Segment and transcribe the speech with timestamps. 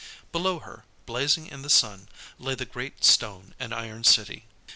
[0.31, 2.09] Below her, blazing in the sun,
[2.39, 4.45] lay the great stone and iron city.